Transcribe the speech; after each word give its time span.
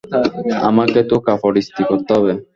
আমাকে 0.69 0.99
তো 1.09 1.15
কাপড় 1.27 1.55
ইস্ত্রি 1.61 1.83
করতে 1.89 2.11
হবে! 2.17 2.31